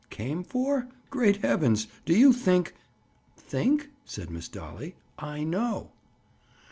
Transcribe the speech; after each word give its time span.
"Came 0.09 0.43
for? 0.43 0.87
Great 1.11 1.43
heavens!—Do 1.43 2.17
you 2.17 2.33
think?—" 2.33 2.73
"Think?" 3.37 3.91
said 4.03 4.31
Miss 4.31 4.47
Dolly. 4.47 4.95
"I 5.19 5.43
know." 5.43 5.91